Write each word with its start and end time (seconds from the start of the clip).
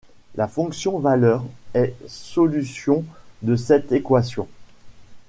La 0.33 0.47
fonction 0.47 0.97
valeur 0.97 1.45
est 1.75 1.93
solution 2.07 3.05
de 3.43 3.55
cette 3.55 3.91
équation. 3.91 4.47